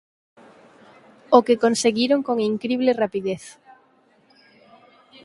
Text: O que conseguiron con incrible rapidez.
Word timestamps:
O 1.37 1.39
que 1.45 1.61
conseguiron 1.63 2.19
con 2.27 2.37
incrible 2.51 2.91
rapidez. 3.01 3.43